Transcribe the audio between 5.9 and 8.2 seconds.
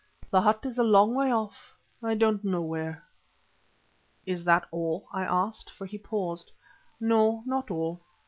paused. "No, not all.